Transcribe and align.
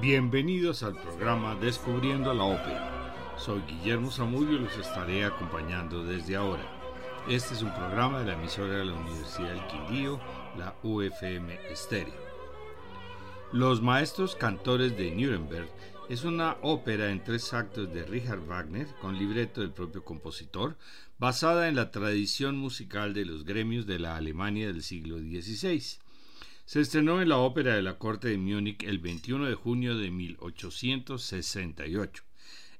Bienvenidos 0.00 0.82
al 0.82 0.96
programa 0.96 1.56
Descubriendo 1.56 2.32
la 2.32 2.44
Ópera. 2.44 3.36
Soy 3.36 3.60
Guillermo 3.68 4.10
Zamudio 4.10 4.56
y 4.56 4.60
los 4.60 4.74
estaré 4.78 5.26
acompañando 5.26 6.02
desde 6.06 6.36
ahora. 6.36 6.64
Este 7.28 7.52
es 7.52 7.60
un 7.60 7.70
programa 7.74 8.20
de 8.20 8.24
la 8.24 8.32
emisora 8.32 8.78
de 8.78 8.86
la 8.86 8.94
Universidad 8.94 9.50
del 9.50 9.66
Quindío, 9.66 10.18
la 10.56 10.74
UFM 10.82 11.52
Estéreo. 11.70 12.14
Los 13.52 13.82
Maestros 13.82 14.36
Cantores 14.36 14.96
de 14.96 15.10
Nuremberg 15.10 15.68
es 16.08 16.24
una 16.24 16.56
ópera 16.62 17.10
en 17.10 17.22
tres 17.22 17.52
actos 17.52 17.92
de 17.92 18.02
Richard 18.04 18.46
Wagner, 18.46 18.86
con 19.02 19.18
libreto 19.18 19.60
del 19.60 19.70
propio 19.70 20.02
compositor, 20.02 20.78
basada 21.18 21.68
en 21.68 21.76
la 21.76 21.90
tradición 21.90 22.56
musical 22.56 23.12
de 23.12 23.26
los 23.26 23.44
gremios 23.44 23.86
de 23.86 23.98
la 23.98 24.16
Alemania 24.16 24.68
del 24.68 24.82
siglo 24.82 25.18
XVI. 25.18 26.00
Se 26.70 26.80
estrenó 26.80 27.20
en 27.20 27.28
la 27.28 27.38
Ópera 27.38 27.74
de 27.74 27.82
la 27.82 27.98
Corte 27.98 28.28
de 28.28 28.38
Múnich 28.38 28.84
el 28.84 29.00
21 29.00 29.46
de 29.46 29.56
junio 29.56 29.98
de 29.98 30.12
1868. 30.12 32.22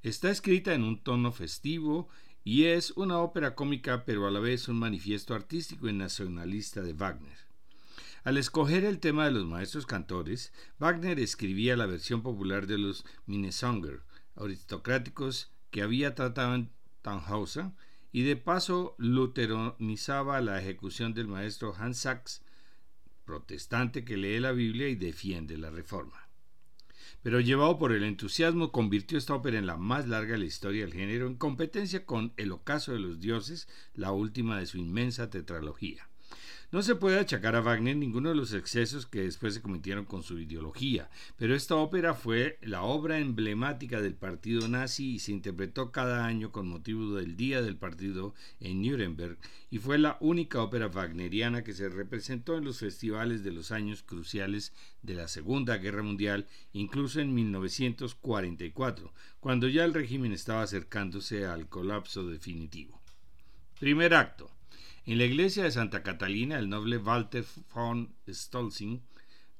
Está 0.05 0.30
escrita 0.30 0.75
en 0.75 0.85
un 0.85 1.03
tono 1.03 1.33
festivo 1.33 2.09
y 2.45 2.66
es 2.66 2.93
una 2.93 3.19
ópera 3.19 3.57
cómica 3.57 4.05
pero 4.05 4.29
a 4.29 4.30
la 4.30 4.39
vez 4.39 4.69
un 4.69 4.79
manifiesto 4.79 5.35
artístico 5.35 5.89
y 5.89 5.93
nacionalista 5.93 6.83
de 6.83 6.93
Wagner. 6.93 7.37
Al 8.23 8.37
escoger 8.37 8.85
el 8.85 9.01
tema 9.01 9.25
de 9.25 9.33
los 9.33 9.45
maestros 9.45 9.87
cantores, 9.87 10.52
Wagner 10.79 11.19
escribía 11.19 11.77
la 11.77 11.87
versión 11.87 12.23
popular 12.23 12.69
de 12.69 12.79
los 12.79 13.05
Minnesonger, 13.27 14.02
aristocráticos 14.37 15.51
que 15.73 15.83
había 15.83 16.15
tratado 16.15 16.55
en 16.55 16.71
Tannhauser, 17.02 17.73
y 18.13 18.23
de 18.23 18.37
paso 18.37 18.95
luteronizaba 18.99 20.41
la 20.41 20.61
ejecución 20.61 21.13
del 21.13 21.27
maestro 21.27 21.74
Hans 21.77 21.99
Sachs, 21.99 22.43
protestante 23.31 24.05
que 24.05 24.17
lee 24.17 24.41
la 24.41 24.51
Biblia 24.51 24.89
y 24.89 24.97
defiende 24.97 25.57
la 25.57 25.71
reforma. 25.71 26.29
Pero 27.23 27.39
llevado 27.39 27.79
por 27.79 27.93
el 27.93 28.03
entusiasmo, 28.03 28.73
convirtió 28.73 29.17
esta 29.17 29.37
ópera 29.37 29.57
en 29.57 29.67
la 29.69 29.77
más 29.77 30.09
larga 30.09 30.33
de 30.33 30.39
la 30.39 30.47
historia 30.47 30.85
del 30.85 30.95
género, 30.95 31.29
en 31.29 31.37
competencia 31.37 32.05
con 32.05 32.33
El 32.37 32.51
ocaso 32.51 32.93
de 32.93 32.99
los 32.99 33.21
dioses, 33.21 33.69
la 33.95 34.11
última 34.11 34.59
de 34.59 34.67
su 34.67 34.79
inmensa 34.79 35.31
tetralogía. 35.31 36.10
No 36.73 36.82
se 36.82 36.95
puede 36.95 37.18
achacar 37.18 37.57
a 37.57 37.60
Wagner 37.60 37.96
ninguno 37.96 38.29
de 38.29 38.37
los 38.37 38.52
excesos 38.52 39.04
que 39.04 39.23
después 39.23 39.54
se 39.54 39.60
cometieron 39.60 40.04
con 40.04 40.23
su 40.23 40.38
ideología, 40.38 41.10
pero 41.37 41.57
esta 41.57 41.74
ópera 41.74 42.15
fue 42.15 42.60
la 42.62 42.82
obra 42.82 43.18
emblemática 43.18 44.01
del 44.01 44.15
partido 44.15 44.68
nazi 44.68 45.15
y 45.15 45.18
se 45.18 45.32
interpretó 45.32 45.90
cada 45.90 46.24
año 46.27 46.52
con 46.52 46.68
motivo 46.68 47.16
del 47.16 47.37
Día 47.37 47.60
del 47.60 47.77
Partido 47.77 48.37
en 48.60 48.82
Nuremberg 48.82 49.37
y 49.68 49.79
fue 49.79 49.99
la 49.99 50.16
única 50.21 50.62
ópera 50.62 50.87
wagneriana 50.87 51.65
que 51.65 51.74
se 51.74 51.88
representó 51.88 52.57
en 52.57 52.65
los 52.66 52.79
festivales 52.79 53.43
de 53.43 53.51
los 53.51 53.73
años 53.73 54.05
cruciales 54.05 54.73
de 55.02 55.15
la 55.15 55.27
Segunda 55.27 55.77
Guerra 55.79 56.05
Mundial, 56.05 56.46
incluso 56.73 57.18
en 57.18 57.34
1944, 57.34 59.12
cuando 59.40 59.66
ya 59.66 59.84
el 59.84 59.93
régimen 59.93 60.30
estaba 60.30 60.62
acercándose 60.62 61.46
al 61.46 61.68
colapso 61.68 62.29
definitivo. 62.29 63.01
Primer 63.80 64.15
acto. 64.15 64.59
En 65.06 65.19
la 65.19 65.25
iglesia 65.25 65.65
de 65.65 65.71
Santa 65.71 66.03
Catalina, 66.03 66.59
el 66.59 66.69
noble 66.69 66.99
Walter 66.99 67.45
von 67.75 68.15
Stolzing, 68.28 69.03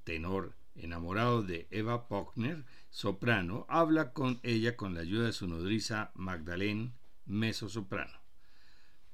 tenor 0.05 0.55
enamorado 0.75 1.43
de 1.43 1.67
Eva 1.71 2.09
Pockner, 2.09 2.65
soprano, 2.91 3.67
habla 3.69 4.13
con 4.13 4.41
ella 4.43 4.77
con 4.77 4.95
la 4.95 5.01
ayuda 5.01 5.27
de 5.27 5.33
su 5.33 5.47
nodriza 5.47 6.11
Magdalene, 6.15 6.93
mezzo-soprano. 7.27 8.21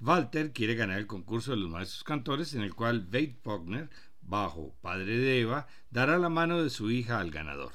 Walter 0.01 0.53
quiere 0.53 0.75
ganar 0.75 0.99
el 0.99 1.07
concurso 1.07 1.53
de 1.53 1.57
los 1.57 1.71
maestros 1.71 2.05
cantores 2.05 2.55
en 2.55 2.63
el 2.63 2.75
cual 2.75 3.07
Veit 3.07 3.39
Pockner, 3.39 3.89
bajo 4.21 4.75
padre 4.83 5.17
de 5.17 5.41
Eva, 5.41 5.69
dará 5.91 6.19
la 6.19 6.29
mano 6.29 6.63
de 6.63 6.71
su 6.71 6.91
hija 6.91 7.21
al 7.21 7.31
ganador. 7.31 7.73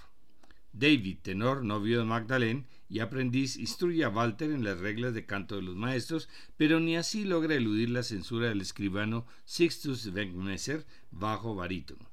David, 0.73 1.19
tenor 1.21 1.63
novio 1.63 1.99
de 1.99 2.05
Magdalene 2.05 2.65
y 2.91 2.99
aprendiz, 2.99 3.55
instruye 3.55 4.03
a 4.03 4.09
Walter 4.09 4.51
en 4.51 4.65
las 4.65 4.77
reglas 4.77 5.13
de 5.13 5.25
canto 5.25 5.55
de 5.55 5.61
los 5.61 5.77
maestros, 5.77 6.27
pero 6.57 6.81
ni 6.81 6.97
así 6.97 7.23
logra 7.23 7.55
eludir 7.55 7.89
la 7.89 8.03
censura 8.03 8.49
del 8.49 8.59
escribano 8.59 9.25
Sixtus 9.45 10.07
Wegmesser, 10.07 10.85
bajo 11.09 11.55
barítono. 11.55 12.11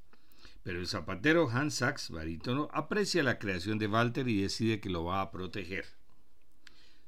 Pero 0.63 0.79
el 0.79 0.87
zapatero 0.87 1.51
Hans 1.51 1.75
Sachs, 1.75 2.11
barítono, 2.11 2.69
aprecia 2.73 3.25
la 3.25 3.41
creación 3.41 3.81
de 3.81 3.89
Walter 3.89 4.29
y 4.29 4.41
decide 4.41 4.79
que 4.79 4.89
lo 4.89 5.03
va 5.03 5.21
a 5.21 5.33
proteger. 5.33 5.85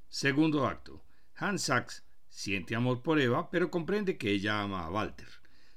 Segundo 0.08 0.66
acto. 0.66 1.04
Hans 1.36 1.62
Sachs 1.62 2.02
siente 2.28 2.74
amor 2.74 3.02
por 3.02 3.20
Eva, 3.20 3.50
pero 3.52 3.70
comprende 3.70 4.18
que 4.18 4.32
ella 4.32 4.62
ama 4.62 4.84
a 4.84 4.90
Walter. 4.90 5.28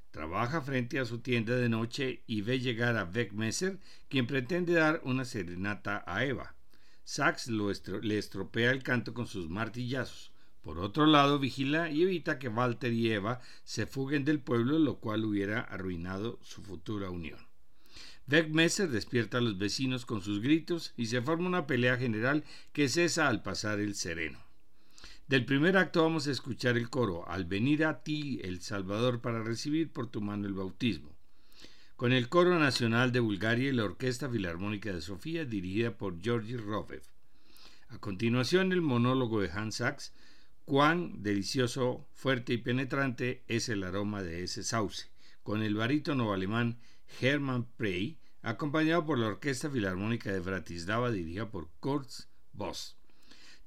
Trabaja 0.10 0.62
frente 0.62 0.98
a 0.98 1.06
su 1.06 1.20
tienda 1.20 1.56
de 1.56 1.70
noche 1.70 2.24
y 2.25 2.42
ve 2.42 2.60
llegar 2.60 2.98
a 2.98 3.04
Wegmesser, 3.04 3.78
quien 4.10 4.25
pretende 4.25 4.74
dar 4.74 5.00
una 5.04 5.25
serenata 5.25 6.04
a 6.08 6.25
Eva. 6.25 6.56
Sachs 7.03 7.47
le 7.50 8.18
estropea 8.18 8.72
el 8.72 8.81
canto 8.81 9.14
con 9.14 9.28
sus 9.28 9.50
martillazos. 9.50 10.31
Por 10.62 10.80
otro 10.80 11.06
lado, 11.06 11.40
vigila 11.40 11.91
y 11.91 12.03
evita 12.03 12.40
que 12.40 12.47
Walter 12.47 12.94
y 12.94 13.12
Eva 13.12 13.41
se 13.66 13.86
fuguen 13.86 14.24
del 14.24 14.40
pueblo, 14.40 14.80
lo 14.80 15.00
cual 15.00 15.25
hubiera 15.25 15.59
arruinado 15.59 16.40
su 16.42 16.63
futura 16.63 17.09
unión. 17.09 17.40
Wegmesser 18.28 18.90
despierta 18.90 19.40
a 19.40 19.42
los 19.42 19.58
vecinos 19.58 20.06
con 20.06 20.22
sus 20.22 20.42
gritos 20.42 20.94
y 20.96 21.08
se 21.08 21.22
forma 21.22 21.47
una 21.47 21.68
pelea 21.68 21.97
general 21.97 22.46
que 22.72 22.88
cesa 22.88 23.28
al 23.28 23.44
pasar 23.44 23.81
el 23.81 23.96
sereno. 23.96 24.40
Del 25.28 25.46
primer 25.46 25.75
acto 25.75 26.03
vamos 26.03 26.28
a 26.28 26.31
escuchar 26.31 26.78
el 26.78 26.90
coro 26.90 27.28
Al 27.28 27.46
venir 27.46 27.86
a 27.86 28.03
ti, 28.03 28.40
el 28.44 28.62
Salvador, 28.62 29.19
para 29.19 29.44
recibir 29.44 29.92
por 29.92 30.08
tu 30.08 30.22
mano 30.22 30.47
el 30.47 30.53
bautismo, 30.53 31.12
con 32.03 32.12
el 32.12 32.28
Coro 32.28 32.59
Nacional 32.59 33.14
de 33.14 33.22
Bulgaria 33.22 33.69
y 33.69 33.72
la 33.72 33.86
Orquesta 33.86 34.30
Filarmónica 34.30 34.91
de 34.91 35.00
Sofía, 35.00 35.46
dirigida 35.46 35.96
por 35.96 36.22
Georgi 36.22 36.58
Rovev. 36.58 37.02
A 37.88 37.97
continuación, 37.97 38.74
el 38.74 38.81
monólogo 38.81 39.40
de 39.40 39.50
Hans 39.50 39.75
Sachs, 39.75 40.12
cuán 40.66 41.24
delicioso, 41.24 42.06
fuerte 42.13 42.52
y 42.52 42.58
penetrante 42.58 43.42
es 43.47 43.69
el 43.69 43.86
aroma 43.86 44.22
de 44.22 44.44
ese 44.44 44.66
sauce, 44.66 45.12
con 45.44 45.63
el 45.63 45.75
barítono 45.75 46.34
alemán 46.34 46.78
Hermann 47.22 47.69
Prey, 47.78 48.18
acompañado 48.42 49.06
por 49.06 49.18
la 49.18 49.28
Orquesta 49.28 49.69
Filarmónica 49.69 50.30
de 50.30 50.42
Bratislava, 50.42 51.09
dirigida 51.09 51.50
por 51.52 51.69
Kurz 51.80 52.28
Voss. 52.52 52.97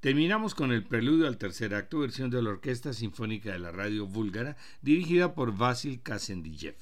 Terminamos 0.00 0.54
con 0.54 0.72
el 0.72 0.84
preludio 0.84 1.26
al 1.26 1.38
tercer 1.38 1.75
acto, 1.75 2.00
versión 2.00 2.28
de 2.28 2.42
la 2.42 2.50
Orquesta 2.50 2.92
Sinfónica 2.92 3.52
de 3.52 3.60
la 3.60 3.72
Radio 3.72 4.06
Búlgara, 4.06 4.58
dirigida 4.82 5.34
por 5.34 5.56
Vasil 5.56 6.02
Kasendijev. 6.02 6.76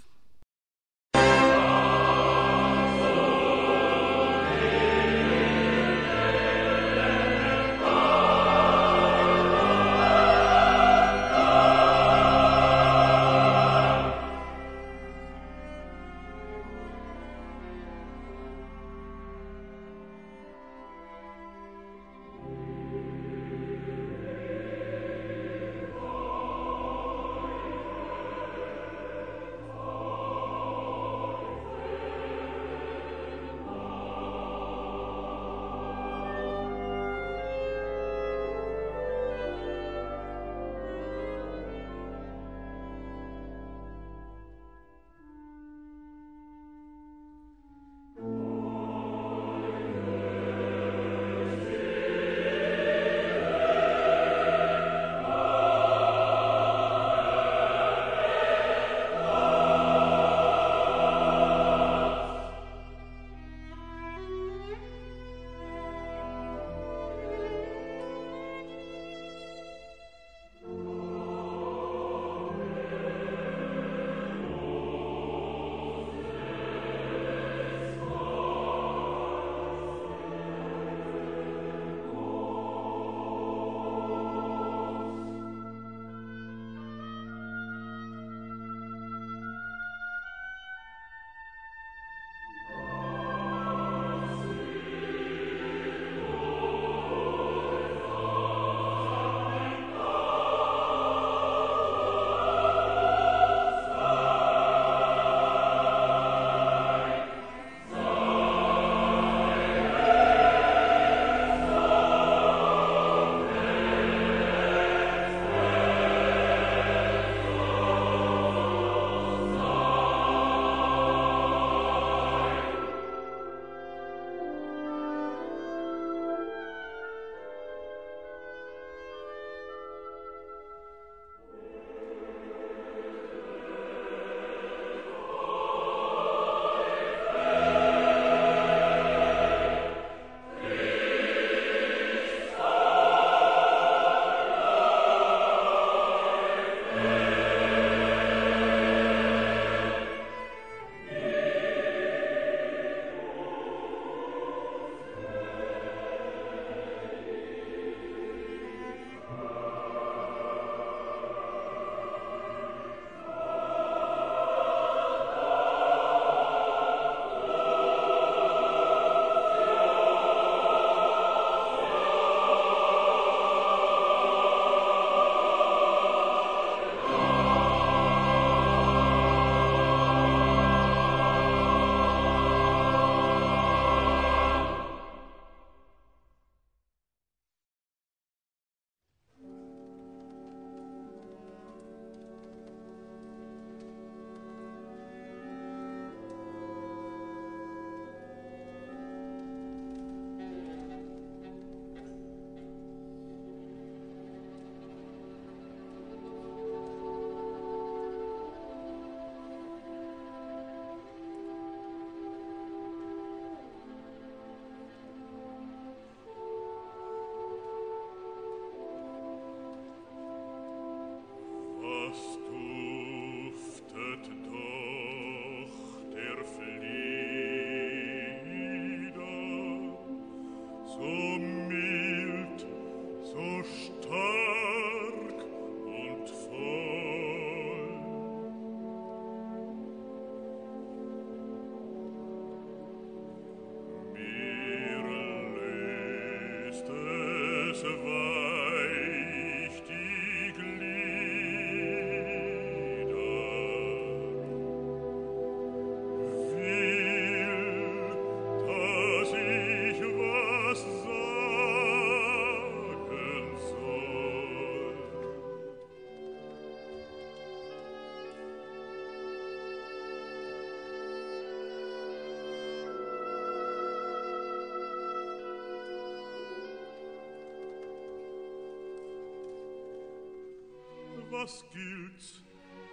das 281.45 281.65
gilt, 281.75 282.43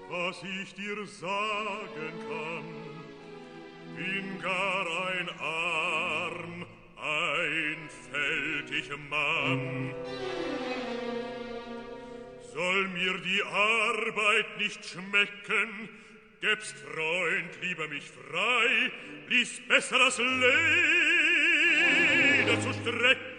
was 0.09 0.43
ich 0.43 0.73
dir 0.73 1.05
sagen 1.05 2.11
kann. 2.27 2.65
Bin 3.95 4.41
gar 4.41 4.85
ein 5.07 5.29
arm, 5.39 6.65
einfältiger 6.97 8.97
Mann. 9.09 9.95
Soll 12.53 12.89
mir 12.89 13.17
die 13.19 13.41
Arbeit 13.43 14.57
nicht 14.57 14.85
schmecken, 14.85 15.87
gäbst 16.41 16.75
Freund 16.75 17.57
lieber 17.61 17.87
mich 17.87 18.03
frei, 18.03 18.91
ließ 19.29 19.61
besser 19.69 19.97
das 19.97 20.17
Leder 20.17 20.35
zu 22.59 22.73
strecken, 22.73 23.30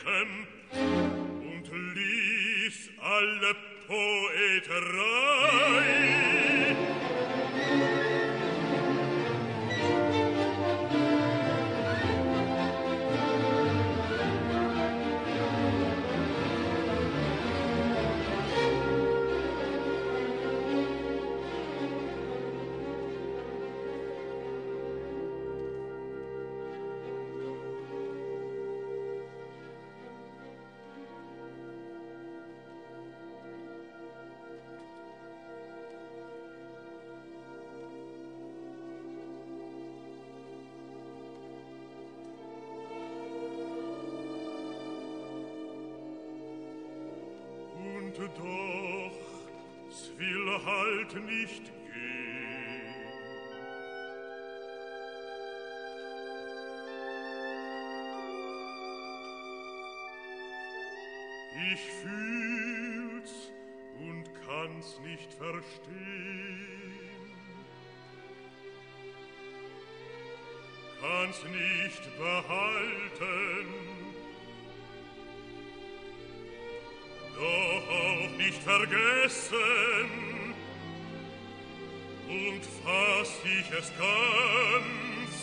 halt 50.65 51.15
nicht 51.25 51.65
gehen. 51.65 52.95
Ich 61.73 61.81
fühl's 61.81 63.51
und 63.99 64.25
kann's 64.47 64.99
nicht 65.01 65.33
verstehen. 65.35 66.73
Kann's 71.01 71.43
nicht 71.45 72.19
behalten. 72.19 74.02
nicht 78.45 78.63
vergessen. 78.63 80.09
Und 82.29 82.63
fass 82.83 83.33
ich 83.45 83.71
es 83.79 83.93
ganz. 83.99 85.35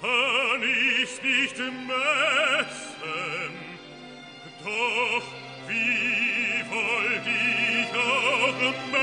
Kann 0.00 0.62
ich 0.62 1.22
nicht 1.22 1.58
messen. 1.58 3.52
Doch 4.64 5.26
wie 5.68 6.70
wollt 6.70 7.26
ich 7.26 7.90
auch 7.96 8.92
messen 8.92 8.99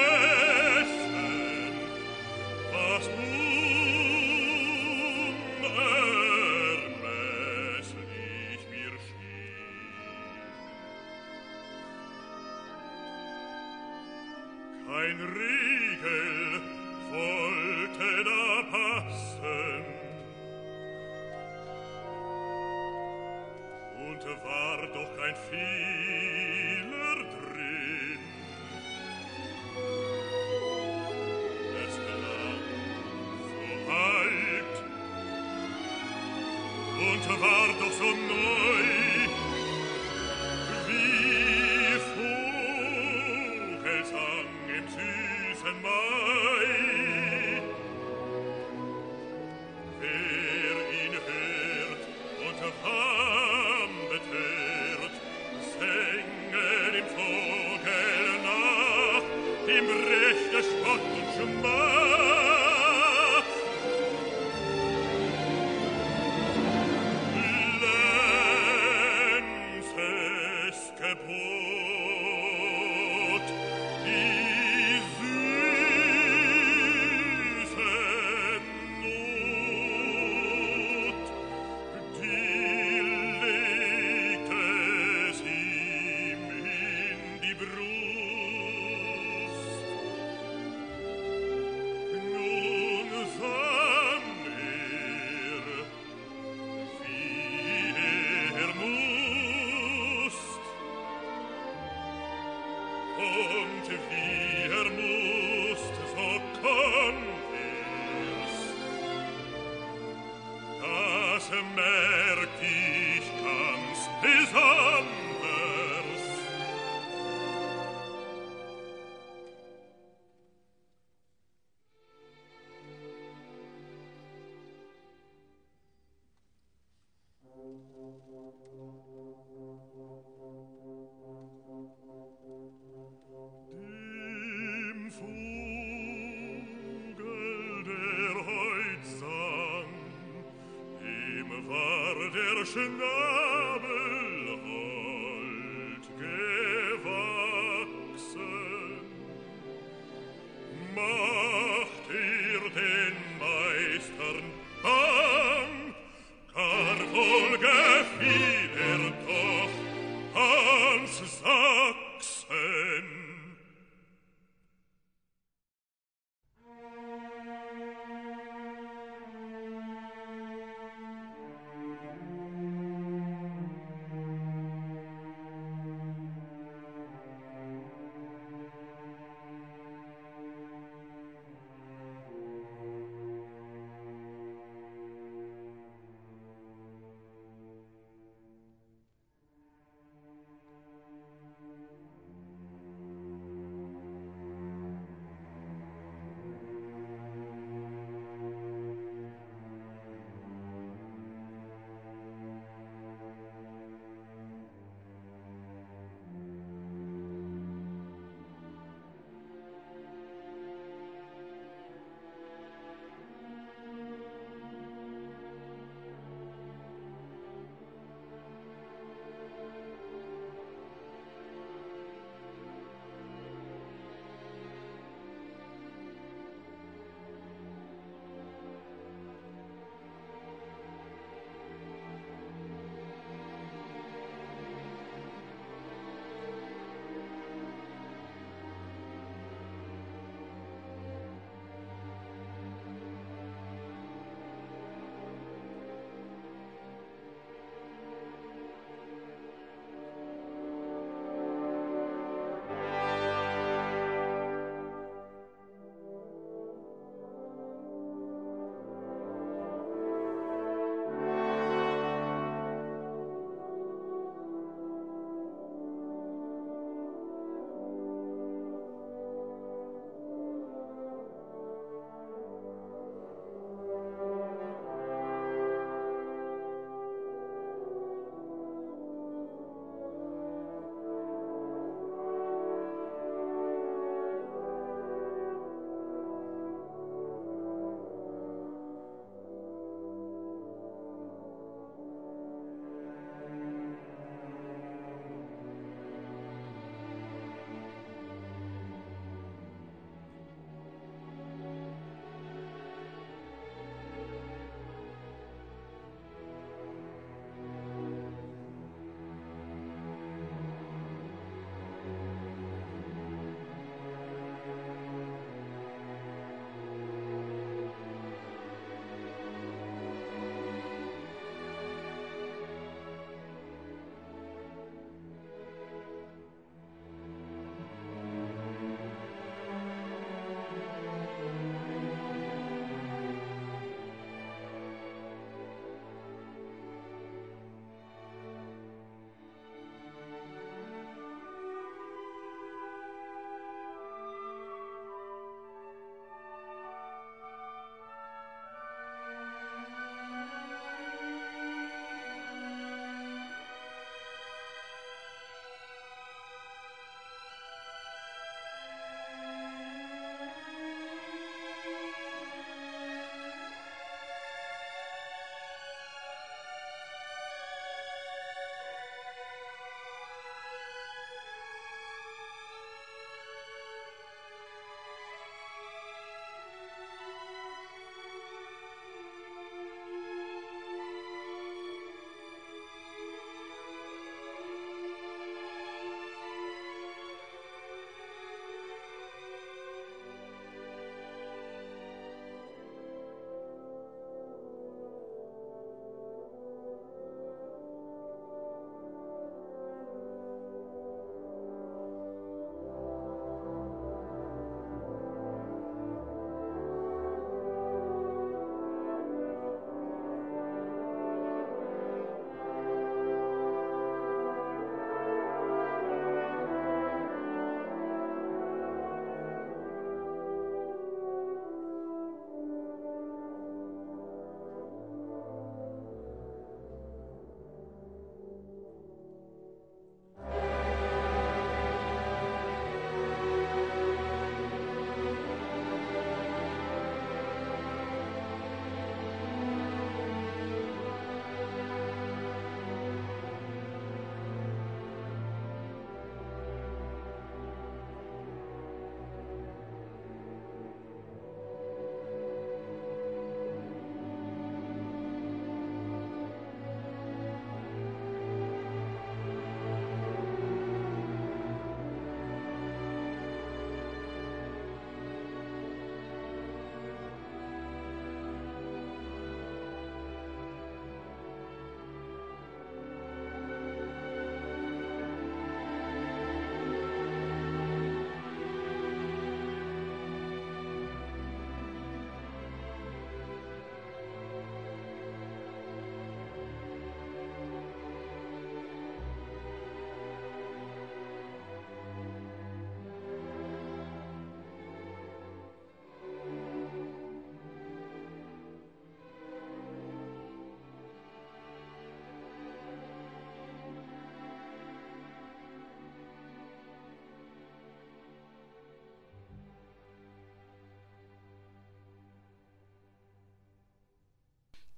Mann. 150.96 151.47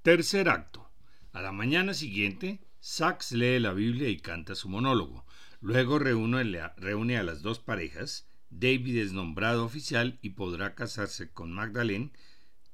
Tercer 0.02 0.48
acto. 0.48 0.90
A 1.34 1.42
la 1.42 1.52
mañana 1.52 1.94
siguiente, 1.94 2.62
Sachs 2.80 3.34
lee 3.34 3.60
la 3.60 3.74
Biblia 3.74 4.08
y 4.08 4.22
canta 4.22 4.56
su 4.56 4.70
monólogo. 4.70 5.26
Luego 5.60 6.00
reúne, 6.00 7.18
a 7.18 7.24
las 7.24 7.42
dos 7.42 7.60
parejas. 7.60 8.26
David 8.50 8.98
es 8.98 9.12
nombrado 9.12 9.66
oficial 9.66 10.18
y 10.22 10.30
podrá 10.30 10.74
casarse 10.74 11.34
con 11.34 11.52
Magdalene. 11.52 12.14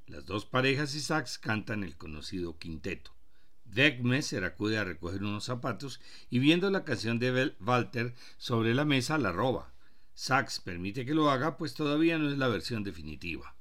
Las 0.05 0.27
dos 0.27 0.45
parejas 0.45 0.93
y 0.93 1.01
Sachs 1.01 1.39
cantan 1.39 1.83
el 1.83 1.97
conocido 1.97 2.59
quinteto. 2.59 3.15
Wegmesser 3.75 4.43
acude 4.43 4.77
a 4.77 4.83
recoger 4.83 5.23
unos 5.23 5.45
zapatos 5.45 6.01
y 6.29 6.37
viendo 6.37 6.69
la 6.69 6.83
canción 6.83 7.17
de 7.17 7.55
Walter 7.59 8.13
sobre 8.37 8.75
la 8.75 8.85
mesa 8.85 9.17
la 9.17 9.31
roba. 9.31 9.73
Sachs 10.13 10.59
permite 10.59 11.07
que 11.07 11.15
lo 11.15 11.31
haga, 11.31 11.57
pues 11.57 11.73
todavía 11.73 12.19
no 12.19 12.29
es 12.29 12.37
la 12.37 12.49
versión 12.49 12.83
definitiva. 12.83 13.55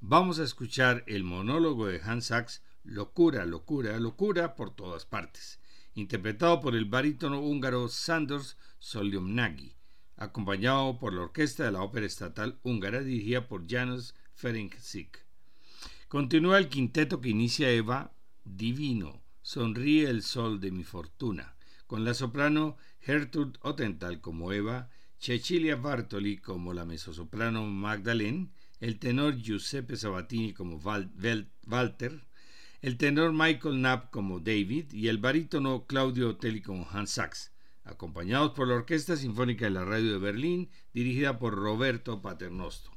Vamos 0.00 0.38
a 0.38 0.44
escuchar 0.44 1.02
el 1.06 1.24
monólogo 1.24 1.86
de 1.86 2.02
Hans 2.02 2.26
Sachs 2.26 2.62
Locura, 2.88 3.44
locura, 3.44 3.98
locura 3.98 4.54
por 4.54 4.70
todas 4.70 5.04
partes, 5.04 5.58
interpretado 5.94 6.60
por 6.60 6.76
el 6.76 6.84
barítono 6.84 7.40
húngaro 7.40 7.88
Sandors 7.88 8.56
Solyomnagi, 8.78 9.74
acompañado 10.16 10.96
por 11.00 11.12
la 11.12 11.22
orquesta 11.22 11.64
de 11.64 11.72
la 11.72 11.82
Ópera 11.82 12.06
Estatal 12.06 12.60
Húngara 12.62 13.02
dirigida 13.02 13.48
por 13.48 13.68
Janos 13.68 14.14
Ferenczik. 14.34 15.18
Continúa 16.06 16.58
el 16.58 16.68
quinteto 16.68 17.20
que 17.20 17.30
inicia 17.30 17.72
Eva 17.72 18.12
Divino, 18.44 19.20
Sonríe 19.42 20.08
el 20.08 20.22
sol 20.22 20.60
de 20.60 20.70
mi 20.70 20.84
fortuna, 20.84 21.56
con 21.88 22.04
la 22.04 22.14
soprano 22.14 22.76
Gertrude 23.00 23.58
Otental 23.62 24.20
como 24.20 24.52
Eva, 24.52 24.90
Cecilia 25.18 25.74
Bartoli 25.74 26.38
como 26.38 26.72
la 26.72 26.84
mezzosoprano 26.84 27.64
Magdalene, 27.64 28.50
el 28.78 29.00
tenor 29.00 29.36
Giuseppe 29.36 29.96
Sabatini 29.96 30.52
como 30.52 30.76
Walter, 30.76 32.26
el 32.82 32.96
tenor 32.96 33.32
Michael 33.32 33.76
Knapp 33.76 34.10
como 34.10 34.40
David 34.40 34.92
y 34.92 35.08
el 35.08 35.18
barítono 35.18 35.86
Claudio 35.86 36.36
Telly 36.36 36.62
como 36.62 36.88
Hans 36.90 37.10
Sachs, 37.10 37.52
acompañados 37.84 38.52
por 38.52 38.68
la 38.68 38.74
Orquesta 38.74 39.16
Sinfónica 39.16 39.66
de 39.66 39.72
la 39.72 39.84
Radio 39.84 40.12
de 40.12 40.18
Berlín, 40.18 40.70
dirigida 40.92 41.38
por 41.38 41.54
Roberto 41.54 42.20
Paternosto. 42.22 42.95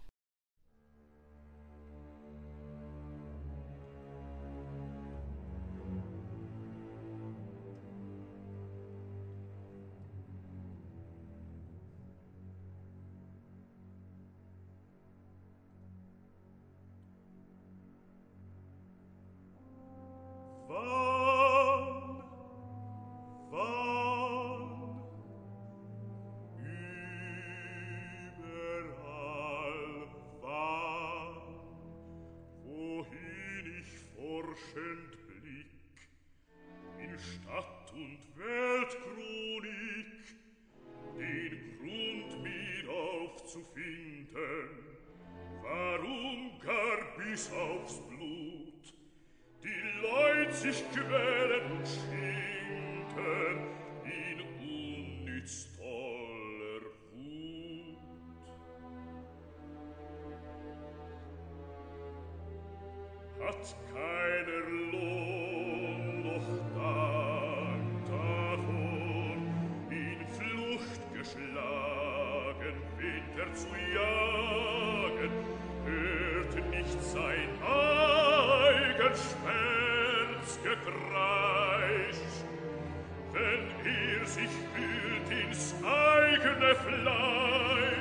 sich 84.29 84.49
fühlt 84.75 85.29
ins 85.31 85.73
eigene 85.83 86.75
Fleisch. 86.75 87.97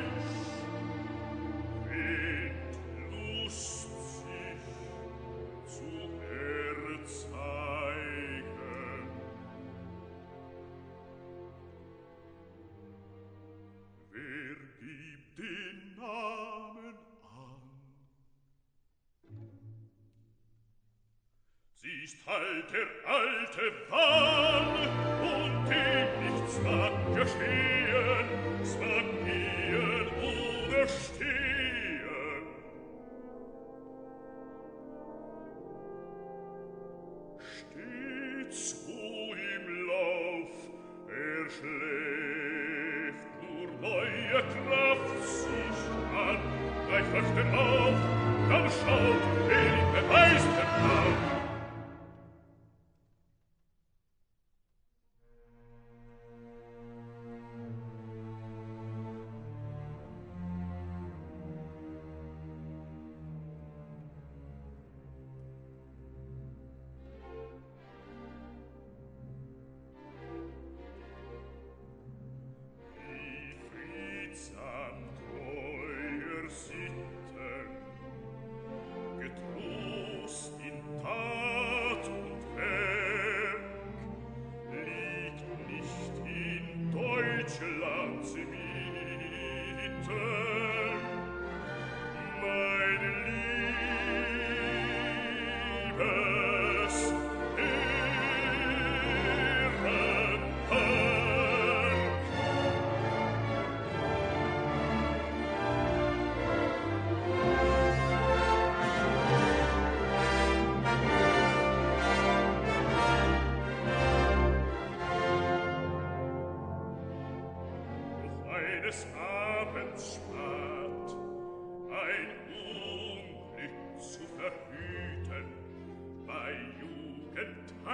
Entlust 2.71 3.89
sich 4.19 4.65
zu 5.67 5.91
erzeigen. 7.01 7.49
Wer 14.13 14.57
gibt 14.81 15.39
den 15.39 15.77
Namen 15.97 16.97
an? 17.23 17.63
Sie 21.77 22.05
halt 22.27 22.69
der 22.71 22.91
alte 23.09 23.67
Wahn, 23.89 25.08
nichts 26.23 26.61
mag 26.65 26.93
geschehen, 27.15 28.27
es 28.63 28.77
mag 28.79 29.09
gehen 29.25 30.09
oder 30.23 30.89
stehen. 30.89 31.48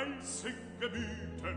einzig 0.04 0.54
Gemüten. 0.80 1.56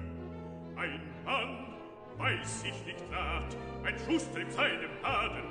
Ein 0.76 1.02
Mann, 1.26 1.76
weiß 2.18 2.64
ich 2.66 2.86
nicht 2.86 3.04
rat, 3.12 3.56
ein 3.84 3.96
Schuster 4.06 4.40
in 4.40 4.52
seinem 4.52 4.92
Haden, 5.04 5.44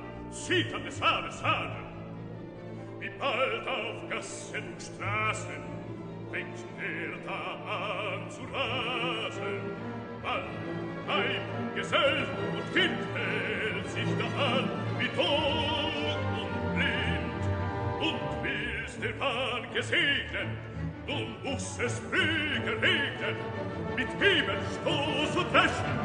an 0.75 0.85
des 0.85 1.01
Haares 1.01 1.43
Haaren. 1.43 1.87
Wie 3.01 3.11
bald 3.19 3.69
auf 3.69 4.09
Gassen 4.09 4.73
und 4.73 4.83
Straßen 4.83 5.63
fängt 6.31 6.65
er 6.79 7.19
da 7.27 8.15
an 8.15 8.31
zu 8.31 8.43
rasen. 8.43 9.61
Mann, 10.23 10.45
Weib, 11.07 11.75
Gesell 11.75 12.27
und 12.53 12.75
Kind 12.75 12.99
hält 13.15 13.91
sich 13.91 14.09
da 14.19 14.45
an, 14.45 14.71
wie 14.99 15.09
tot 15.09 16.19
und 16.41 16.75
blind, 16.75 17.43
und 18.01 18.43
willst 18.43 19.03
den 19.03 19.21
Wahn 19.21 19.73
gesegnet, 19.75 20.49
Nun 21.07 21.37
muss 21.45 21.79
es 21.79 22.01
fliegen, 22.01 22.81
regnen, 22.81 23.37
mit 23.95 24.09
Himmel, 24.21 24.59
Stoß 24.81 25.37
und 25.37 25.53
Wäschen, 25.53 25.99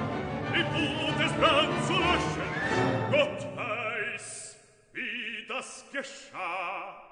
die 0.53 0.63
Wut 0.73 1.19
des 1.19 1.33
Brand 1.33 1.85
zu 1.85 1.93
löschen. 1.93 3.11
Gott 3.11 3.47
weiß, 3.57 4.57
wie 4.93 5.47
das 5.47 5.85
geschah. 5.91 7.10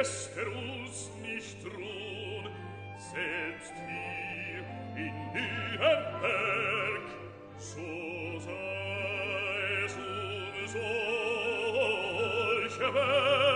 läßt 0.00 0.36
er 0.38 0.46
uns 0.46 1.10
nicht 1.20 1.58
ruhn, 1.66 2.48
selbst 2.96 3.74
hier 3.86 4.64
in 4.96 5.14
Nürnberg, 5.34 7.06
so 7.58 7.88
sei 8.38 9.84
es 9.84 9.94
um 9.96 10.66
solche 12.78 12.94
Welt. 12.94 13.49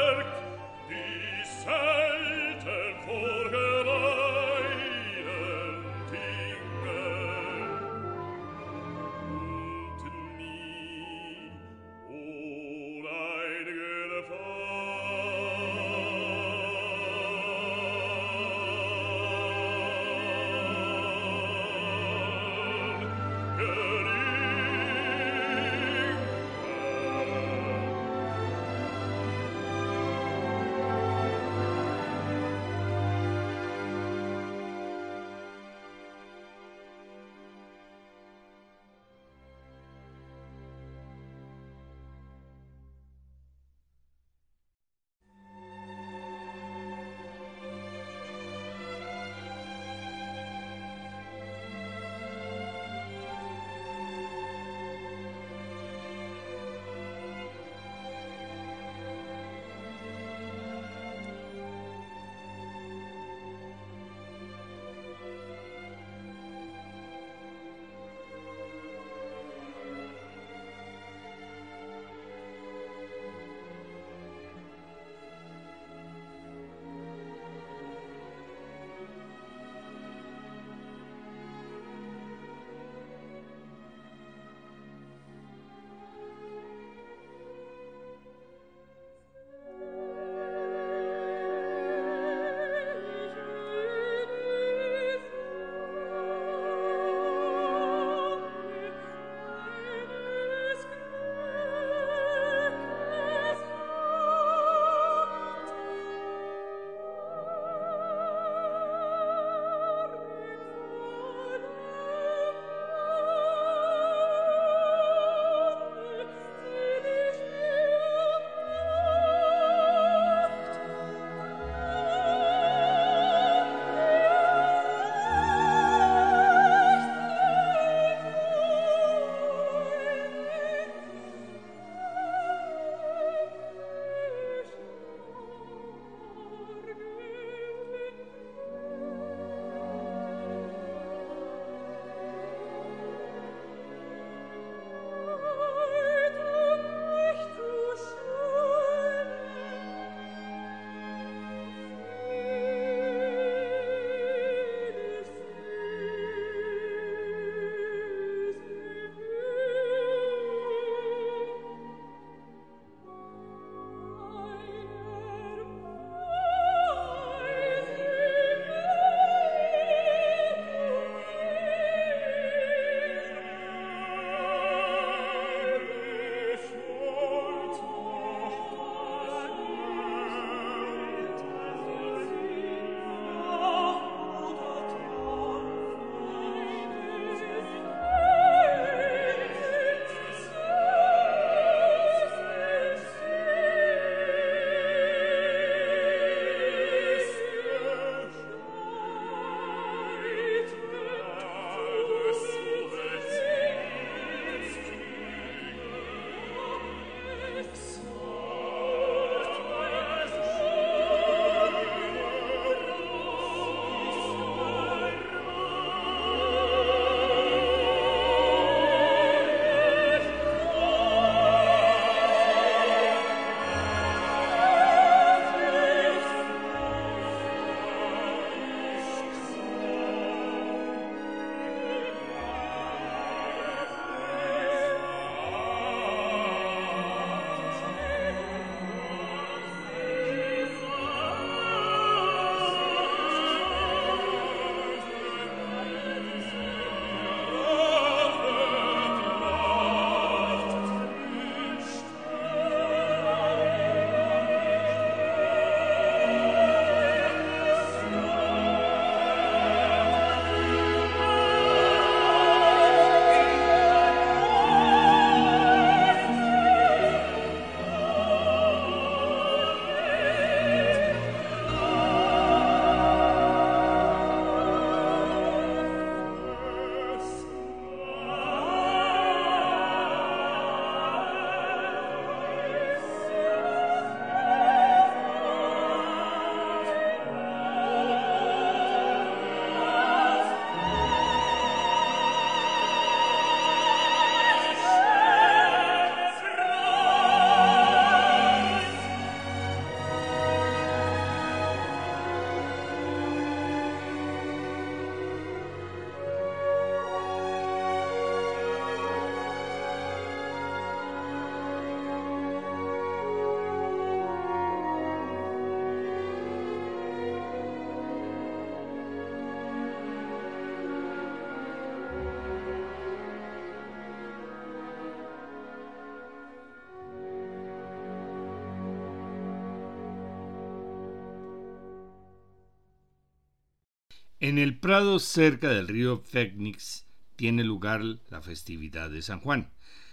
En 334.44 334.58
el 334.58 334.76
Prado, 334.76 335.20
cerca 335.20 335.70
del 335.70 335.88
río 335.88 336.18
Fénix, 336.18 337.06
tiene 337.34 337.64
lugar 337.64 338.02
la 338.28 338.42
festividad 338.42 339.08
de 339.08 339.22
San 339.22 339.40
Juan. 339.40 339.70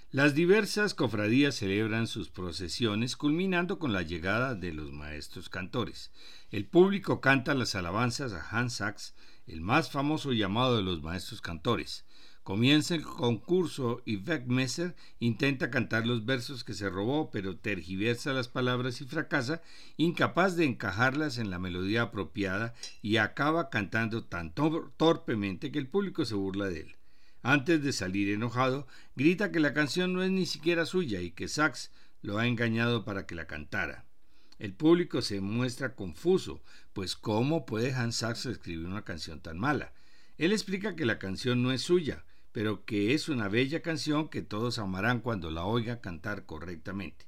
Las 0.10 0.36
diversas 0.36 0.94
cofradías 0.94 1.56
celebran 1.56 2.08
sus 2.08 2.30
procesiones, 2.30 3.18
culminando 3.18 3.78
con 3.78 3.92
la 3.92 4.04
llegada 4.04 4.56
de 4.56 4.72
los 4.72 4.94
maestros 4.94 5.50
cantores. 5.50 6.14
El 6.50 6.66
público 6.66 7.20
canta 7.20 7.54
las 7.56 7.76
alabanzas 7.76 8.32
a 8.32 8.48
Hans 8.58 8.76
Sachs, 8.76 9.16
el 9.48 9.60
más 9.60 9.92
famoso 9.92 10.32
llamado 10.32 10.78
de 10.78 10.84
los 10.84 11.04
maestros 11.04 11.42
cantores. 11.42 12.06
Comienza 12.44 12.96
el 12.96 13.04
concurso 13.04 14.02
y 14.04 14.18
Wegmesser 14.18 14.96
intenta 15.20 15.70
cantar 15.70 16.08
los 16.08 16.26
versos 16.26 16.64
que 16.64 16.74
se 16.74 16.90
robó, 16.90 17.30
pero 17.30 17.56
tergiversa 17.56 18.34
las 18.34 18.48
palabras 18.48 19.00
y 19.00 19.06
fracasa, 19.06 19.62
incapaz 19.96 20.56
de 20.56 20.66
encajarlas 20.66 21.38
en 21.38 21.52
la 21.52 21.60
melodía 21.60 22.02
apropiada 22.02 22.74
y 23.04 23.18
acaba 23.18 23.70
cantando 23.70 24.24
tan 24.24 24.54
torpemente 24.54 25.72
que 25.72 25.78
el 25.78 25.88
público 25.88 26.26
se 26.26 26.34
burla 26.34 26.66
de 26.66 26.80
él. 26.82 26.96
Antes 27.44 27.84
de 27.84 27.94
salir 27.94 28.30
enojado, 28.30 28.88
grita 29.16 29.52
que 29.52 29.60
la 29.60 29.76
canción 29.76 30.12
no 30.12 30.24
es 30.24 30.32
ni 30.32 30.48
siquiera 30.48 30.88
suya 30.88 31.22
y 31.22 31.32
que 31.32 31.48
Sachs 31.48 31.92
lo 32.24 32.40
ha 32.40 32.48
engañado 32.48 33.06
para 33.06 33.28
que 33.28 33.36
la 33.36 33.46
cantara. 33.46 34.06
El 34.58 34.74
público 34.74 35.22
se 35.22 35.42
muestra 35.42 35.94
confuso, 35.94 36.64
pues 36.94 37.16
¿cómo 37.16 37.68
puede 37.68 37.94
Hans 37.94 38.18
Sachs 38.18 38.48
escribir 38.48 38.88
una 38.88 39.04
canción 39.04 39.42
tan 39.42 39.60
mala? 39.60 39.94
Él 40.40 40.54
explica 40.54 40.96
que 40.96 41.06
la 41.06 41.20
canción 41.20 41.62
no 41.62 41.72
es 41.72 41.84
suya, 41.84 42.26
pero 42.52 42.86
que 42.86 43.14
es 43.14 43.30
una 43.30 43.48
bella 43.48 43.82
canción 43.82 44.30
que 44.30 44.42
todos 44.42 44.78
amarán 44.78 45.22
cuando 45.22 45.52
la 45.52 45.66
oigan 45.66 46.00
cantar 46.00 46.46
correctamente. 46.46 47.26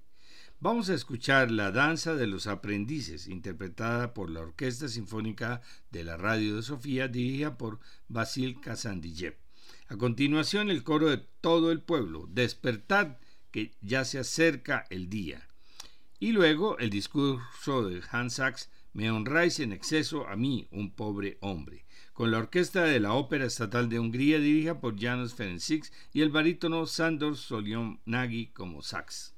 Vamos 0.59 0.89
a 0.89 0.93
escuchar 0.93 1.51
La 1.51 1.71
Danza 1.71 2.15
de 2.15 2.27
los 2.27 2.47
Aprendices, 2.47 3.27
interpretada 3.27 4.13
por 4.13 4.29
la 4.29 4.41
Orquesta 4.41 4.87
Sinfónica 4.87 5.61
de 5.91 6.03
la 6.03 6.15
Radio 6.15 6.55
de 6.55 6.61
Sofía, 6.61 7.07
dirigida 7.07 7.57
por 7.57 7.79
Basil 8.07 8.59
Kazandijev. 8.61 9.37
A 9.89 9.97
continuación, 9.97 10.69
el 10.69 10.83
coro 10.83 11.09
de 11.09 11.17
todo 11.41 11.71
el 11.71 11.81
pueblo, 11.81 12.27
Despertad, 12.29 13.17
que 13.51 13.75
ya 13.81 14.05
se 14.05 14.19
acerca 14.19 14.85
el 14.89 15.09
día. 15.09 15.47
Y 16.19 16.31
luego 16.31 16.77
el 16.79 16.89
discurso 16.89 17.89
de 17.89 18.01
Hans 18.09 18.35
Sachs, 18.35 18.69
Me 18.93 19.11
honráis 19.11 19.59
en 19.59 19.73
exceso 19.73 20.27
a 20.27 20.35
mí, 20.35 20.67
un 20.71 20.91
pobre 20.91 21.37
hombre 21.41 21.82
con 22.13 22.31
la 22.31 22.37
orquesta 22.37 22.83
de 22.83 22.99
la 22.99 23.13
Ópera 23.13 23.45
Estatal 23.45 23.89
de 23.89 23.99
Hungría 23.99 24.39
dirigida 24.39 24.79
por 24.79 24.99
Janos 24.99 25.33
Ferencix 25.33 25.91
y 26.13 26.21
el 26.21 26.29
barítono 26.29 26.85
Sandor 26.85 27.35
Nagy 28.05 28.47
como 28.53 28.81
sax. 28.81 29.33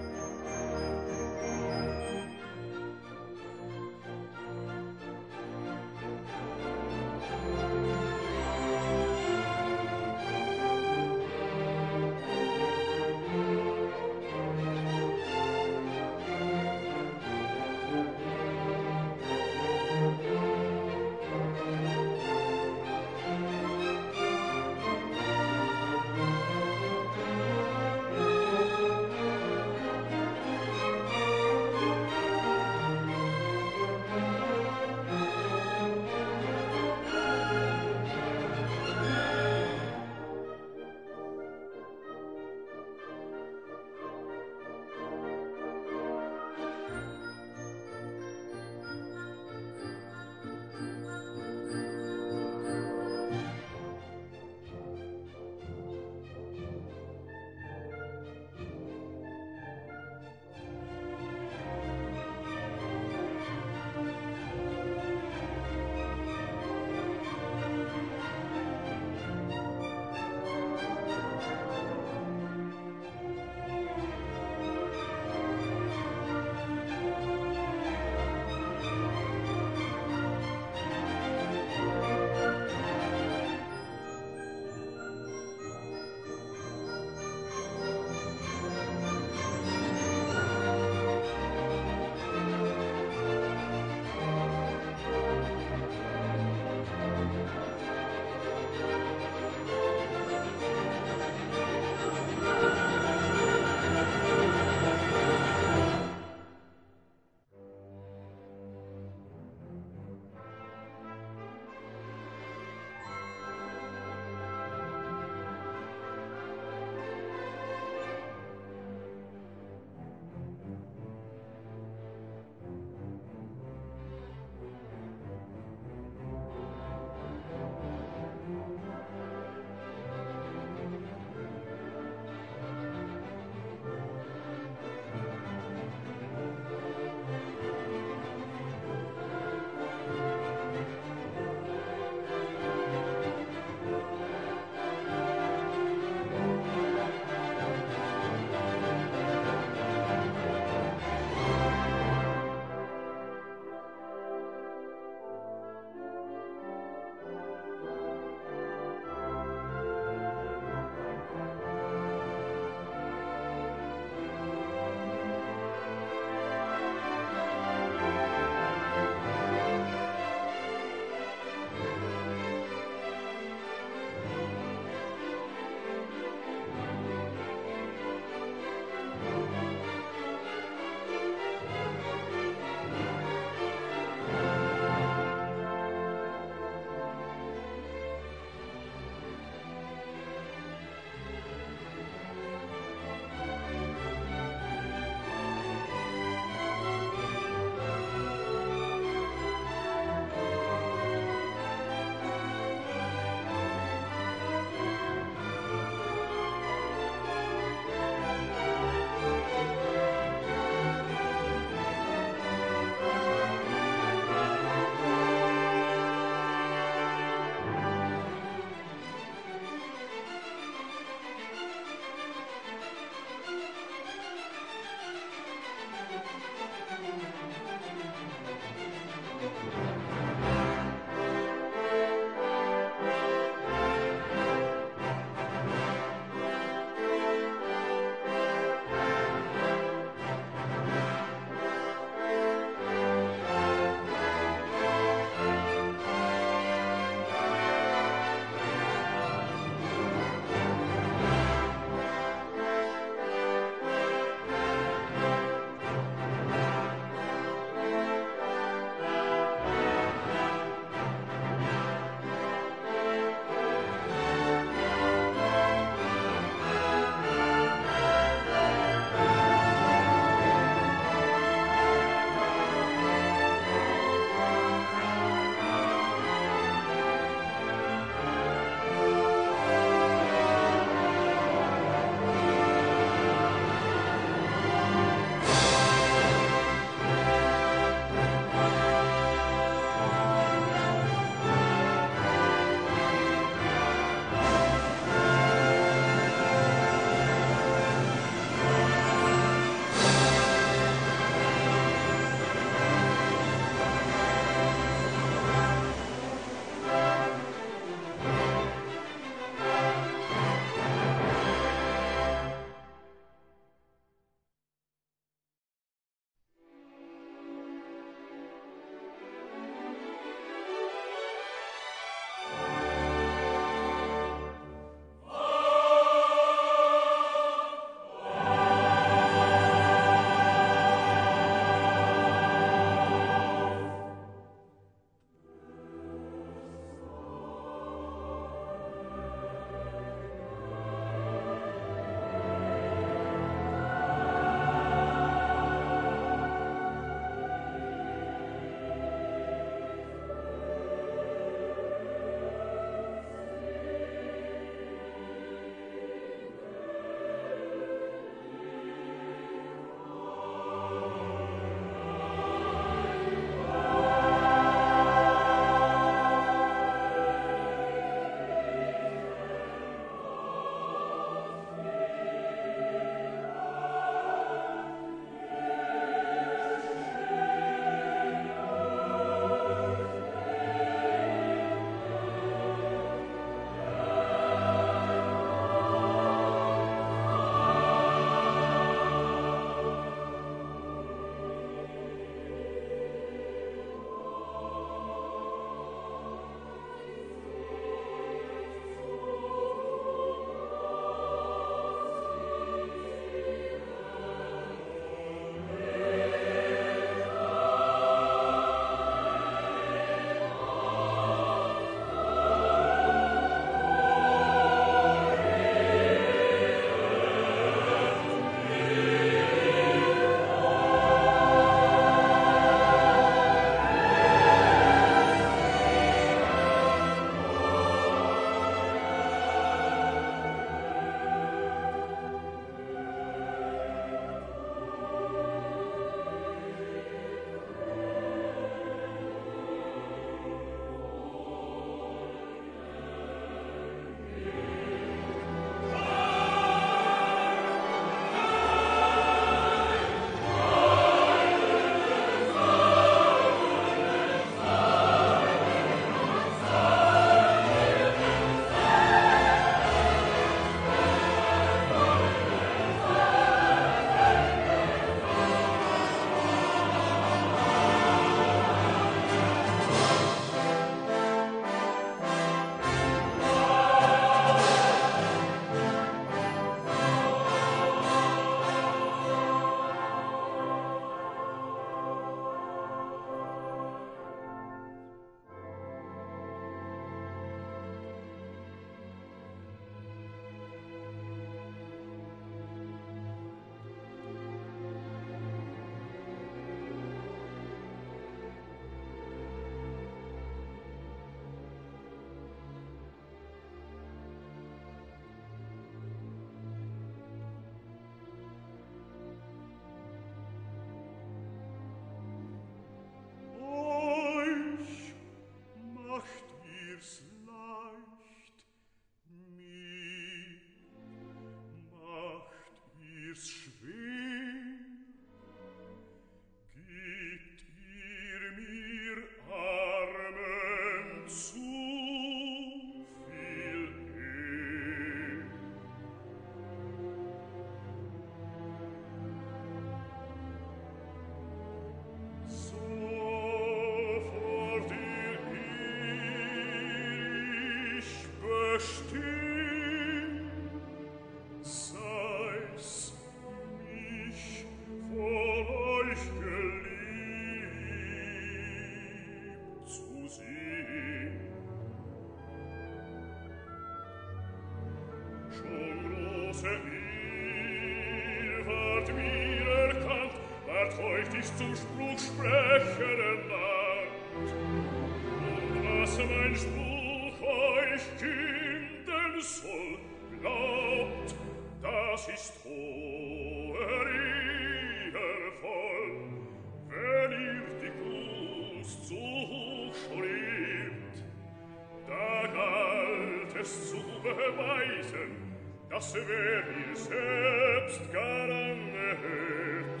das 595.92 596.14
wer 596.14 596.22
ihr 596.24 596.96
selbst 596.96 598.00
garantiert. 598.12 600.00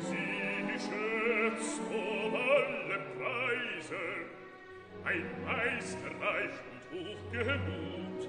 Sie 0.00 0.78
schätzt 0.84 1.80
um 1.90 2.34
alle 2.34 2.98
Preise 3.18 4.04
ein 5.04 5.24
Meisterreich 5.44 6.56
und 6.92 6.92
Hochgemut. 6.92 8.20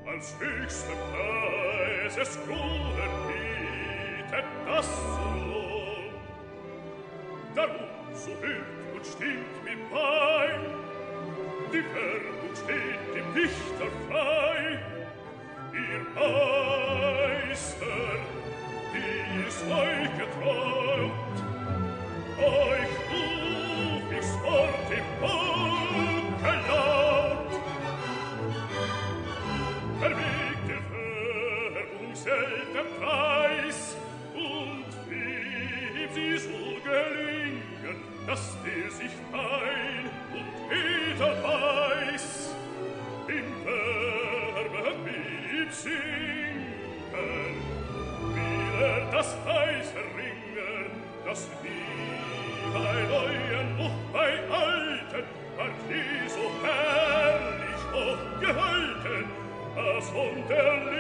als 0.06 0.36
höchsten 0.38 0.96
Preises 1.10 2.38
Golden 2.46 3.12
bietet 3.26 4.44
das 4.64 4.86
zu 4.86 5.26
Lohn. 5.50 6.14
Darum 7.56 7.90
so 8.14 8.30
hübt 8.30 8.94
und 8.94 9.04
stimmt 9.04 9.64
mir 9.64 9.78
bei, 9.90 10.50
die 11.72 11.84
Werbung 11.94 12.54
steht 12.54 13.02
dem 13.16 13.34
Dichter 13.34 13.90
frei, 14.08 14.78
ihr 15.74 16.02
Meister, 16.14 17.98
die 18.94 19.48
es 19.48 19.58
euch 19.62 20.12
geträumt, 20.18 21.36
euch 22.38 23.01
Hippo! 24.92 25.41
sie 55.88 56.28
so 56.28 56.50
herrlich 56.62 57.82
hoch 57.92 58.40
gehalten, 58.40 59.24
dass 59.74 60.08
unter 60.10 60.91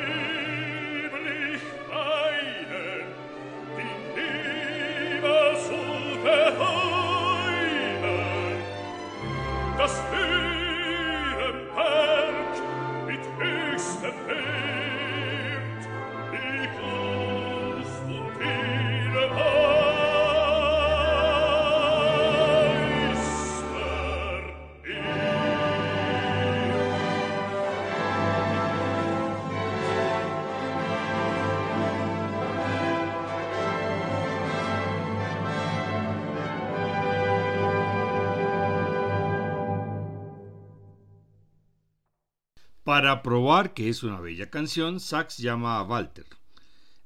Para 42.84 43.22
probar 43.22 43.74
que 43.74 43.88
es 43.88 44.02
una 44.02 44.18
bella 44.18 44.50
canción, 44.50 44.98
Sachs 44.98 45.38
llama 45.38 45.78
a 45.78 45.84
Walter. 45.84 46.26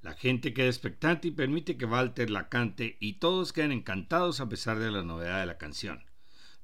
La 0.00 0.14
gente 0.14 0.54
queda 0.54 0.68
expectante 0.68 1.28
y 1.28 1.32
permite 1.32 1.76
que 1.76 1.84
Walter 1.84 2.30
la 2.30 2.48
cante 2.48 2.96
y 2.98 3.18
todos 3.18 3.52
quedan 3.52 3.72
encantados 3.72 4.40
a 4.40 4.48
pesar 4.48 4.78
de 4.78 4.90
la 4.90 5.02
novedad 5.02 5.40
de 5.40 5.44
la 5.44 5.58
canción. 5.58 6.02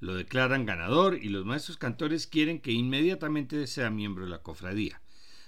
Lo 0.01 0.15
declaran 0.15 0.65
ganador 0.65 1.19
y 1.21 1.29
los 1.29 1.45
maestros 1.45 1.77
cantores 1.77 2.27
quieren 2.27 2.59
que 2.59 2.73
inmediatamente 2.73 3.67
sea 3.67 3.91
miembro 3.91 4.25
de 4.25 4.31
la 4.31 4.43
cofradía. 4.43 5.02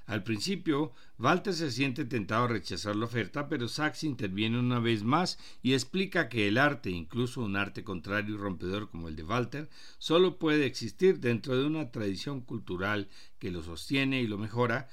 Al 0.07 0.23
principio, 0.23 0.93
Walter 1.19 1.55
se 1.55 1.71
siente 1.71 2.05
tentado 2.05 2.45
a 2.45 2.49
rechazar 2.49 2.95
la 2.95 3.07
oferta, 3.07 3.49
pero 3.49 3.69
Sachs 3.69 4.05
interviene 4.05 4.59
una 4.59 4.79
vez 4.79 5.03
más 5.03 5.39
y 5.63 5.73
explica 5.73 6.29
que 6.29 6.47
el 6.47 6.59
arte, 6.59 6.91
incluso 6.91 7.41
un 7.41 7.57
arte 7.57 7.85
contrario 7.85 8.35
y 8.35 8.39
rompedor 8.39 8.91
como 8.91 9.09
el 9.09 9.17
de 9.17 9.23
Walter, 9.23 9.71
solo 9.99 10.39
puede 10.39 10.67
existir 10.67 11.21
dentro 11.21 11.57
de 11.57 11.65
una 11.65 11.91
tradición 11.91 12.43
cultural 12.43 13.09
que 13.39 13.51
lo 13.51 13.63
sostiene 13.63 14.21
y 14.21 14.27
lo 14.27 14.37
mejora, 14.37 14.89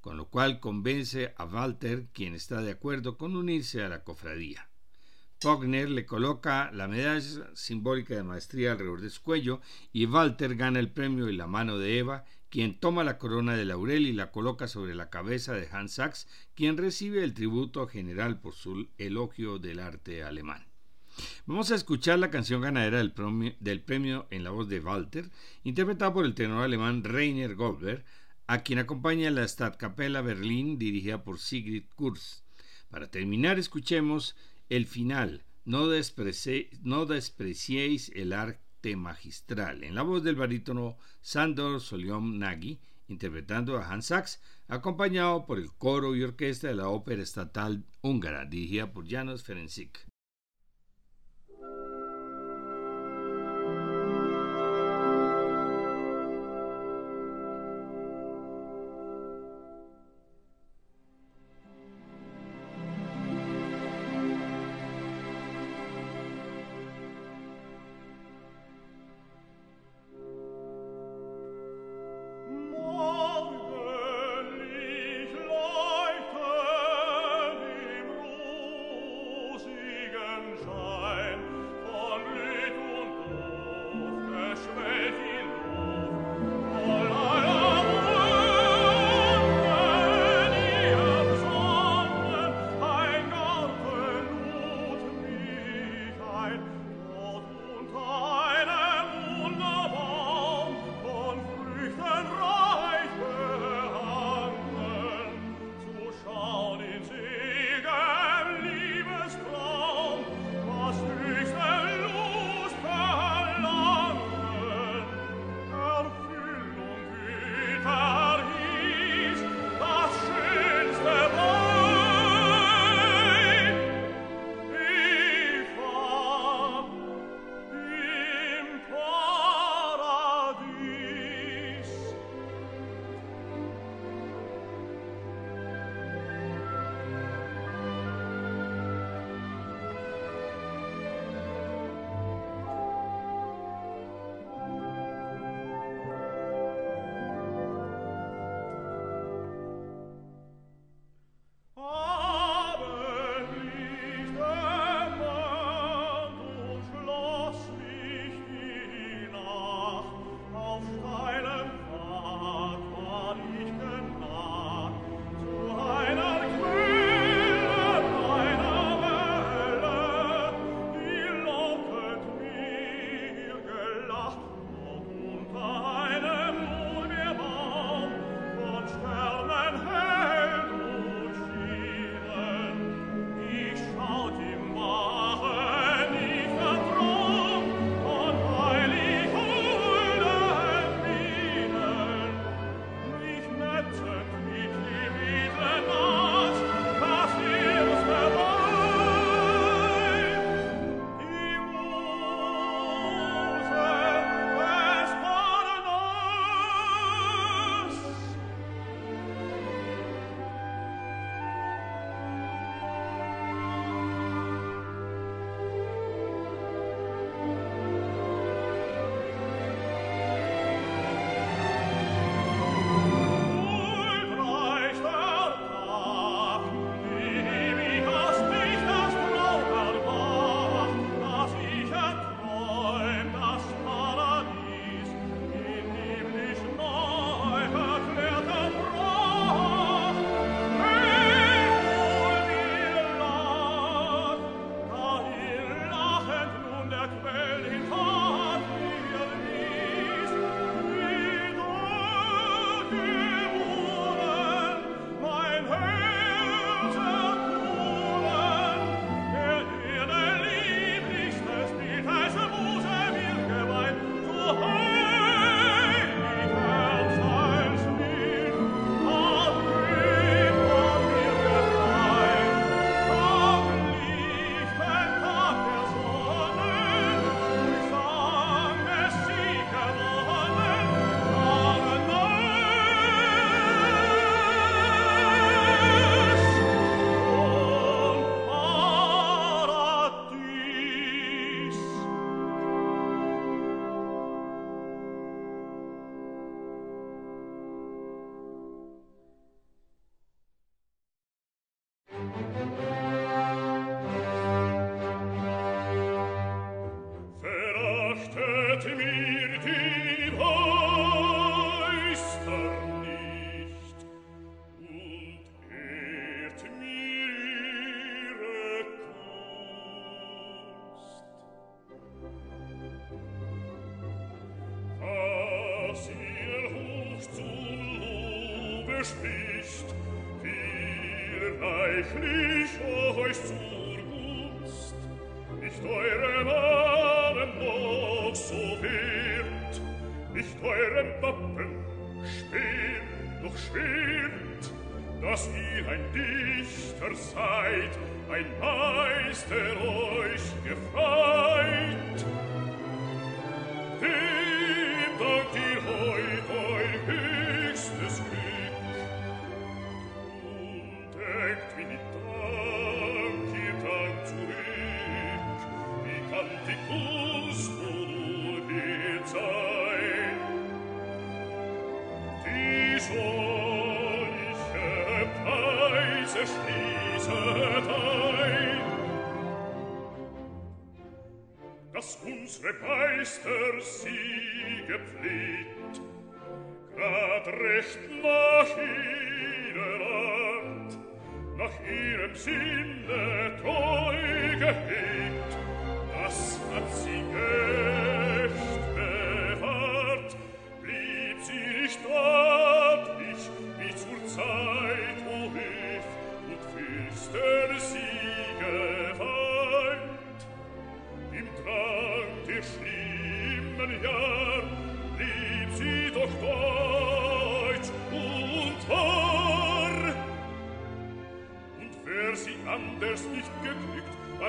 con 0.00 0.16
lo 0.16 0.30
cual 0.30 0.60
convence 0.60 1.34
a 1.36 1.44
Walter, 1.44 2.08
quien 2.14 2.34
está 2.34 2.62
de 2.62 2.72
acuerdo 2.72 3.18
con 3.18 3.36
unirse 3.36 3.82
a 3.82 3.90
la 3.90 4.02
cofradía. 4.02 4.70
Wagner 5.42 5.90
le 5.90 6.06
coloca 6.06 6.70
la 6.72 6.88
medalla 6.88 7.50
simbólica 7.54 8.14
de 8.14 8.22
maestría 8.22 8.72
alrededor 8.72 9.02
de 9.02 9.10
su 9.10 9.22
cuello 9.22 9.60
y 9.92 10.06
Walter 10.06 10.56
gana 10.56 10.80
el 10.80 10.90
premio 10.90 11.28
en 11.28 11.36
la 11.36 11.46
mano 11.46 11.76
de 11.76 11.98
Eva 11.98 12.24
quien 12.54 12.78
toma 12.78 13.02
la 13.02 13.18
corona 13.18 13.56
de 13.56 13.64
laurel 13.64 14.06
y 14.06 14.12
la 14.12 14.30
coloca 14.30 14.68
sobre 14.68 14.94
la 14.94 15.10
cabeza 15.10 15.54
de 15.54 15.66
Hans 15.72 15.94
Sachs, 15.94 16.28
quien 16.54 16.76
recibe 16.76 17.24
el 17.24 17.34
tributo 17.34 17.88
general 17.88 18.40
por 18.40 18.54
su 18.54 18.86
elogio 18.96 19.58
del 19.58 19.80
arte 19.80 20.22
alemán. 20.22 20.64
Vamos 21.46 21.72
a 21.72 21.74
escuchar 21.74 22.20
la 22.20 22.30
canción 22.30 22.62
ganadera 22.62 22.98
del 22.98 23.10
premio, 23.82 24.28
en 24.30 24.44
la 24.44 24.50
voz 24.50 24.68
de 24.68 24.78
Walter, 24.78 25.30
interpretada 25.64 26.14
por 26.14 26.24
el 26.24 26.36
tenor 26.36 26.62
alemán 26.62 27.02
Rainer 27.02 27.56
Goldberg, 27.56 28.04
a 28.46 28.62
quien 28.62 28.78
acompaña 28.78 29.32
la 29.32 29.48
Stadtkapelle 29.48 30.22
Berlín 30.22 30.78
dirigida 30.78 31.24
por 31.24 31.40
Sigrid 31.40 31.86
Kurz. 31.96 32.44
Para 32.88 33.10
terminar, 33.10 33.58
escuchemos 33.58 34.36
el 34.68 34.86
final. 34.86 35.42
No, 35.64 35.88
no 35.88 37.06
despreciéis 37.06 38.12
el 38.14 38.32
arte 38.32 38.63
magistral, 38.94 39.82
en 39.82 39.94
la 39.94 40.02
voz 40.02 40.22
del 40.22 40.36
barítono 40.36 40.98
Sandor 41.22 41.80
Soliom 41.80 42.38
Nagy, 42.38 42.78
interpretando 43.08 43.78
a 43.78 43.90
Hans 43.90 44.06
Sachs, 44.06 44.40
acompañado 44.68 45.46
por 45.46 45.58
el 45.58 45.72
coro 45.72 46.14
y 46.14 46.22
orquesta 46.22 46.68
de 46.68 46.74
la 46.74 46.88
Ópera 46.88 47.22
Estatal 47.22 47.84
Húngara, 48.02 48.44
dirigida 48.44 48.92
por 48.92 49.08
Janos 49.08 49.42
Ferencik. 49.42 50.13
shine. 80.64 80.93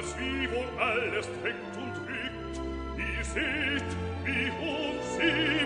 was 0.06 0.20
wie 0.20 0.50
wohl 0.52 0.80
alles 0.80 1.28
hängt 1.44 1.76
und 1.78 1.96
liegt. 2.08 2.62
Ihr 2.98 3.26
seht, 3.26 3.92
wie 4.24 4.52
hoch 4.52 5.02
sie 5.18 5.65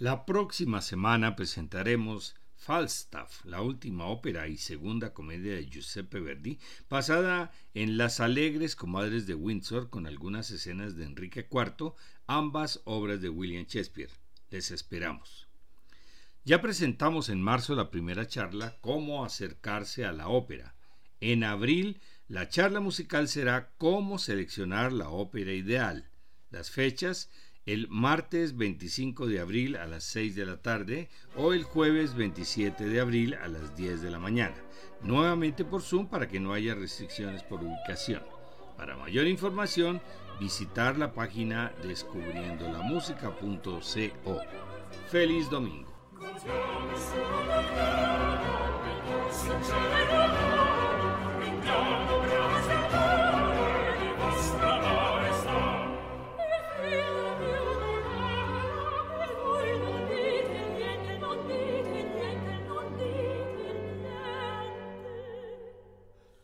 La 0.00 0.24
próxima 0.24 0.80
semana 0.80 1.36
presentaremos 1.36 2.34
Falstaff, 2.56 3.44
la 3.44 3.60
última 3.60 4.06
ópera 4.06 4.48
y 4.48 4.56
segunda 4.56 5.12
comedia 5.12 5.54
de 5.54 5.66
Giuseppe 5.66 6.20
Verdi, 6.20 6.58
basada 6.88 7.52
en 7.74 7.98
Las 7.98 8.18
Alegres 8.18 8.76
Comadres 8.76 9.26
de 9.26 9.34
Windsor 9.34 9.90
con 9.90 10.06
algunas 10.06 10.50
escenas 10.52 10.96
de 10.96 11.04
Enrique 11.04 11.46
IV, 11.52 11.92
ambas 12.26 12.80
obras 12.84 13.20
de 13.20 13.28
William 13.28 13.66
Shakespeare. 13.66 14.08
Les 14.48 14.70
esperamos. 14.70 15.48
Ya 16.44 16.62
presentamos 16.62 17.28
en 17.28 17.42
marzo 17.42 17.74
la 17.74 17.90
primera 17.90 18.26
charla 18.26 18.78
Cómo 18.80 19.22
acercarse 19.22 20.06
a 20.06 20.12
la 20.12 20.28
ópera. 20.28 20.76
En 21.20 21.44
abril, 21.44 22.00
la 22.26 22.48
charla 22.48 22.80
musical 22.80 23.28
será 23.28 23.74
Cómo 23.76 24.18
seleccionar 24.18 24.94
la 24.94 25.10
ópera 25.10 25.52
ideal. 25.52 26.08
Las 26.48 26.70
fechas 26.70 27.28
el 27.66 27.88
martes 27.88 28.56
25 28.56 29.26
de 29.26 29.40
abril 29.40 29.76
a 29.76 29.86
las 29.86 30.04
6 30.04 30.34
de 30.34 30.46
la 30.46 30.62
tarde 30.62 31.10
o 31.36 31.52
el 31.52 31.64
jueves 31.64 32.14
27 32.14 32.84
de 32.84 33.00
abril 33.00 33.34
a 33.34 33.48
las 33.48 33.76
10 33.76 34.00
de 34.02 34.10
la 34.10 34.18
mañana, 34.18 34.56
nuevamente 35.02 35.64
por 35.64 35.82
Zoom 35.82 36.08
para 36.08 36.28
que 36.28 36.40
no 36.40 36.52
haya 36.52 36.74
restricciones 36.74 37.42
por 37.42 37.62
ubicación. 37.62 38.22
Para 38.76 38.96
mayor 38.96 39.26
información, 39.26 40.00
visitar 40.40 40.96
la 40.96 41.12
página 41.12 41.72
descubriendolamusica.co. 41.82 44.40
Feliz 45.10 45.50
domingo. 45.50 45.90